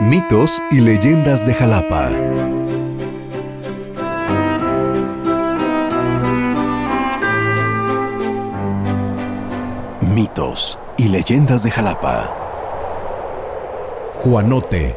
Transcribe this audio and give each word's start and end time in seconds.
Mitos 0.00 0.60
y 0.72 0.80
leyendas 0.80 1.46
de 1.46 1.54
Jalapa. 1.54 2.10
Mitos 10.12 10.76
y 10.98 11.04
leyendas 11.04 11.62
de 11.62 11.70
Jalapa. 11.70 12.28
Juanote. 14.16 14.96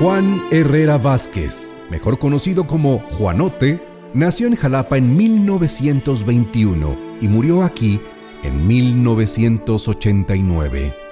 Juan 0.00 0.42
Herrera 0.50 0.96
Vázquez, 0.96 1.82
mejor 1.90 2.18
conocido 2.18 2.66
como 2.66 2.98
Juanote, 2.98 3.86
nació 4.14 4.46
en 4.46 4.56
Jalapa 4.56 4.96
en 4.96 5.14
1921 5.14 6.96
y 7.20 7.28
murió 7.28 7.62
aquí 7.62 8.00
en 8.42 8.66
1989. 8.66 11.03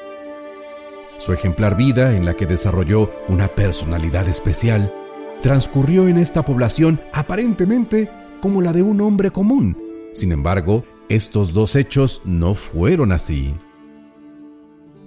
Su 1.25 1.33
ejemplar 1.33 1.77
vida, 1.77 2.17
en 2.17 2.25
la 2.25 2.35
que 2.35 2.47
desarrolló 2.47 3.09
una 3.29 3.47
personalidad 3.47 4.27
especial, 4.27 4.93
transcurrió 5.41 6.09
en 6.09 6.19
esta 6.19 6.45
población 6.45 6.99
aparentemente 7.13 8.09
como 8.41 8.61
la 8.61 8.73
de 8.73 8.83
un 8.83 9.01
hombre 9.01 9.31
común. 9.31 9.77
Sin 10.17 10.33
embargo, 10.33 10.83
estos 11.09 11.53
dos 11.53 11.77
hechos 11.77 12.23
no 12.25 12.57
fueron 12.57 13.13
así. 13.13 13.55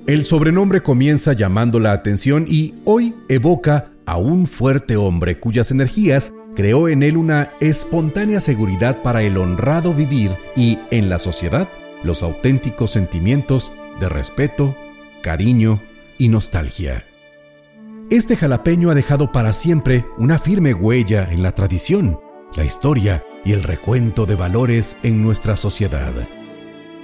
El 0.08 0.24
sobrenombre 0.24 0.82
comienza 0.82 1.34
llamando 1.34 1.82
la 1.82 1.92
atención 1.92 2.46
y 2.48 2.76
hoy 2.86 3.14
evoca 3.28 3.92
a 4.06 4.16
un 4.16 4.48
fuerte 4.48 4.96
hombre 4.96 5.42
cuyas 5.42 5.70
energías 5.72 6.32
creó 6.56 6.88
en 6.88 7.04
él 7.04 7.18
una 7.18 7.52
espontánea 7.60 8.40
seguridad 8.40 9.02
para 9.02 9.22
el 9.22 9.38
honrado 9.38 9.94
vivir 9.94 10.32
y, 10.56 10.80
en 10.92 11.10
la 11.10 11.20
sociedad, 11.20 11.68
los 12.06 12.24
auténticos 12.24 12.92
sentimientos 12.92 13.74
de 14.00 14.08
respeto, 14.08 14.74
cariño 15.22 15.82
y 16.18 16.30
nostalgia. 16.30 17.06
Este 18.10 18.36
jalapeño 18.36 18.92
ha 18.92 18.96
dejado 18.96 19.32
para 19.32 19.52
siempre 19.52 20.06
una 20.18 20.38
firme 20.38 20.74
huella 20.74 21.28
en 21.32 21.42
la 21.42 21.54
tradición, 21.54 22.20
la 22.56 22.64
historia 22.64 23.24
y 23.44 23.54
el 23.54 23.64
recuento 23.64 24.26
de 24.26 24.36
valores 24.36 24.96
en 25.04 25.24
nuestra 25.24 25.56
sociedad. 25.56 26.14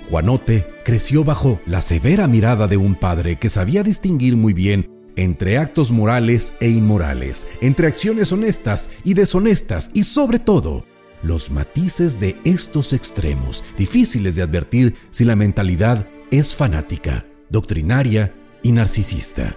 Juanote 0.10 0.68
creció 0.86 1.24
bajo 1.24 1.60
la 1.66 1.82
severa 1.82 2.28
mirada 2.28 2.68
de 2.68 2.78
un 2.78 2.96
padre 2.96 3.38
que 3.38 3.50
sabía 3.50 3.82
distinguir 3.82 4.38
muy 4.38 4.54
bien 4.54 4.90
entre 5.16 5.58
actos 5.58 5.92
morales 5.92 6.54
e 6.60 6.70
inmorales, 6.70 7.48
entre 7.62 7.88
acciones 7.88 8.32
honestas 8.32 8.92
y 9.04 9.14
deshonestas 9.14 9.90
y 9.94 10.04
sobre 10.04 10.40
todo 10.40 10.86
los 11.24 11.52
matices 11.52 12.20
de 12.20 12.38
estos 12.44 12.94
extremos, 12.94 13.64
difíciles 13.78 14.36
de 14.36 14.44
advertir 14.44 14.96
si 15.12 15.24
la 15.24 15.36
mentalidad 15.36 16.08
es 16.32 16.56
fanática, 16.56 17.26
doctrinaria 17.50 18.34
y 18.64 18.72
narcisista. 18.72 19.56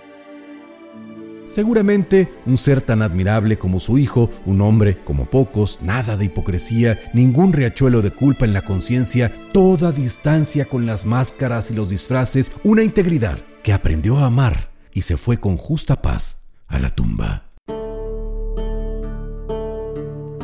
Seguramente 1.47 2.33
un 2.47 2.57
ser 2.57 2.83
tan 2.83 3.03
admirable 3.03 3.59
como 3.59 3.79
su 3.79 3.99
hijo, 3.99 4.31
un 4.47 4.61
hombre 4.61 4.99
como 5.05 5.27
pocos, 5.27 5.79
nada 5.83 6.17
de 6.17 6.25
hipocresía, 6.25 6.99
ningún 7.13 7.53
riachuelo 7.53 8.03
de 8.03 8.11
culpa 8.11 8.45
en 8.45 8.55
la 8.55 8.63
conciencia, 8.63 9.31
toda 9.53 9.93
distancia 9.93 10.65
con 10.65 10.87
las 10.87 11.07
máscaras 11.07 11.71
y 11.71 11.75
los 11.75 11.91
disfraces, 11.91 12.51
una 12.65 12.83
integridad 12.83 13.39
que 13.63 13.73
aprendió 13.73 14.19
a 14.19 14.27
amar 14.27 14.71
y 14.93 15.03
se 15.03 15.17
fue 15.17 15.39
con 15.39 15.57
justa 15.57 16.01
paz 16.01 16.45
a 16.67 16.79
la 16.79 16.91
tumba. 16.95 17.51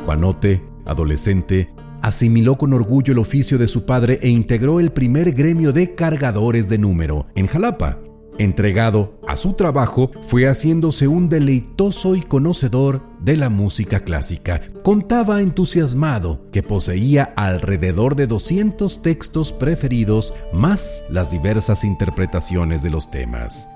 Juanote, 0.05 0.62
adolescente, 0.84 1.70
asimiló 2.03 2.56
con 2.56 2.72
orgullo 2.72 3.12
el 3.12 3.19
oficio 3.19 3.58
de 3.58 3.69
su 3.69 3.84
padre 3.84 4.19
e 4.22 4.28
integró 4.28 4.81
el 4.81 4.92
primer 4.92 5.33
gremio 5.33 5.72
de 5.72 5.94
cargadores 5.94 6.69
de 6.69 6.78
número 6.78 7.27
en 7.34 7.47
Jalapa, 7.47 7.98
Entregado 8.41 9.20
a 9.28 9.36
su 9.36 9.52
trabajo, 9.52 10.10
fue 10.27 10.48
haciéndose 10.48 11.06
un 11.06 11.28
deleitoso 11.28 12.16
y 12.16 12.22
conocedor 12.22 13.02
de 13.20 13.36
la 13.36 13.50
música 13.50 14.00
clásica. 14.00 14.62
Contaba 14.82 15.42
entusiasmado 15.42 16.41
que 16.50 16.62
poseía 16.62 17.34
alrededor 17.37 18.16
de 18.16 18.26
200 18.26 19.03
textos 19.03 19.53
preferidos, 19.53 20.32
más 20.54 21.04
las 21.10 21.31
diversas 21.31 21.84
interpretaciones 21.84 22.82
de 22.82 22.88
los 22.88 23.10
temas. 23.10 23.69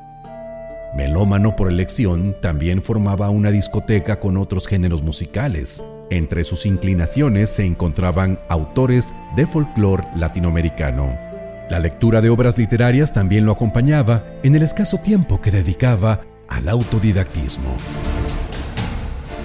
Melómano 0.97 1.57
por 1.57 1.69
elección, 1.69 2.35
también 2.41 2.81
formaba 2.81 3.29
una 3.29 3.51
discoteca 3.51 4.19
con 4.19 4.39
otros 4.39 4.67
géneros 4.67 5.03
musicales. 5.03 5.85
Entre 6.09 6.43
sus 6.43 6.65
inclinaciones 6.65 7.51
se 7.51 7.67
encontraban 7.67 8.39
autores 8.49 9.13
de 9.37 9.47
folclore 9.47 10.05
latinoamericano. 10.17 11.24
La 11.71 11.79
lectura 11.79 12.21
de 12.21 12.29
obras 12.29 12.59
literarias 12.59 13.13
también 13.13 13.47
lo 13.47 13.53
acompañaba 13.53 14.25
en 14.43 14.55
el 14.55 14.63
escaso 14.63 14.99
tiempo 14.99 15.41
que 15.41 15.51
dedicaba 15.51 16.21
al 16.49 16.69
autodidactismo. 16.69 17.75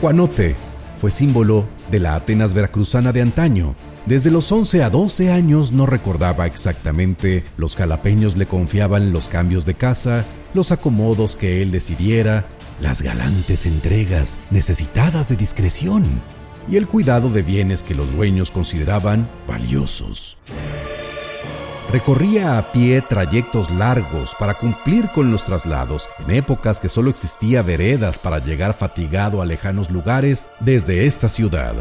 Juanote 0.02 0.56
fue 1.00 1.12
símbolo 1.12 1.66
de 1.90 2.00
la 2.00 2.16
Atenas 2.16 2.54
veracruzana 2.54 3.14
de 3.14 3.22
antaño. 3.22 3.76
Desde 4.06 4.32
los 4.32 4.52
11 4.52 4.84
a 4.84 4.90
12 4.90 5.32
años 5.32 5.72
no 5.72 5.86
recordaba 5.86 6.46
exactamente, 6.46 7.44
los 7.56 7.78
jalapeños 7.78 8.36
le 8.36 8.48
confiaban 8.48 9.14
los 9.14 9.30
cambios 9.30 9.66
de 9.66 9.76
casa, 9.76 10.26
los 10.54 10.74
acomodos 10.74 11.38
que 11.38 11.62
él 11.62 11.72
decidiera, 11.72 12.46
las 12.82 13.02
galantes 13.02 13.66
entregas 13.66 14.38
necesitadas 14.52 15.30
de 15.30 15.38
discreción 15.38 16.04
y 16.70 16.76
el 16.76 16.88
cuidado 16.88 17.30
de 17.30 17.44
bienes 17.44 17.82
que 17.84 17.96
los 17.96 18.14
dueños 18.14 18.52
consideraban 18.52 19.30
valiosos. 19.48 20.38
Recorría 21.92 22.60
a 22.60 22.72
pie 22.72 23.02
trayectos 23.02 23.72
largos 23.72 24.36
para 24.38 24.54
cumplir 24.54 25.10
con 25.10 25.32
los 25.32 25.44
traslados, 25.44 26.08
en 26.20 26.36
épocas 26.36 26.80
que 26.80 26.88
solo 26.88 27.10
existía 27.10 27.64
veredas 27.64 28.20
para 28.20 28.38
llegar 28.38 28.76
fatigado 28.76 29.42
a 29.42 29.46
lejanos 29.46 29.90
lugares 29.90 30.48
desde 30.60 31.08
esta 31.08 31.28
ciudad. 31.28 31.74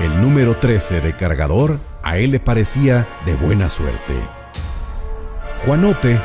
El 0.00 0.20
número 0.22 0.56
13 0.56 1.00
de 1.00 1.16
cargador 1.16 1.80
a 2.04 2.16
él 2.18 2.30
le 2.30 2.38
parecía 2.38 3.08
de 3.26 3.34
buena 3.34 3.68
suerte. 3.68 4.14
Juanote, 5.64 6.20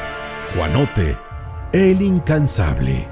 Juanote, 0.54 1.18
el 1.74 2.00
incansable, 2.04 3.08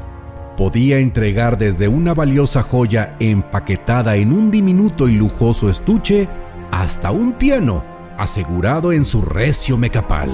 podía 0.56 1.00
entregar 1.00 1.58
desde 1.58 1.88
una 1.88 2.14
valiosa 2.14 2.62
joya 2.62 3.16
empaquetada 3.20 4.16
en 4.18 4.31
un 4.31 4.52
diminuto 4.52 5.08
y 5.08 5.16
lujoso 5.16 5.72
estuche 5.72 6.28
hasta 6.72 7.12
un 7.12 7.34
piano 7.34 7.84
asegurado 8.18 8.91
en 8.91 9.06
su 9.06 9.22
recio 9.22 9.78
mecapal. 9.78 10.30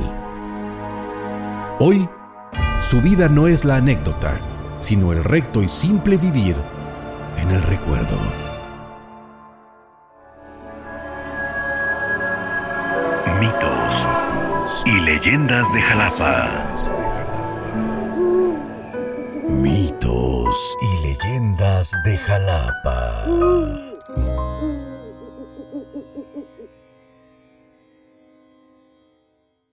Hoy, 1.79 2.09
su 2.81 3.01
vida 3.01 3.29
no 3.29 3.47
es 3.47 3.65
la 3.65 3.77
anécdota, 3.77 4.37
sino 4.79 5.11
el 5.11 5.23
recto 5.23 5.61
y 5.61 5.67
simple 5.67 6.17
vivir 6.17 6.55
en 7.37 7.51
el 7.51 7.61
recuerdo. 7.63 8.17
Mitos 13.39 14.07
y 14.85 14.99
leyendas 15.01 15.71
de 15.73 15.81
Jalapa. 15.81 16.49
Mitos 19.49 20.77
y 20.81 21.07
leyendas 21.07 21.91
de 22.03 22.17
Jalapa. 22.17 23.94